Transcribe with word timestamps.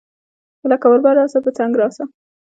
لکه 0.71 0.85
اوربل 0.87 1.13
راسه، 1.19 1.39
پۀ 1.45 1.49
څنګ 1.57 1.71
راسه 1.81 2.03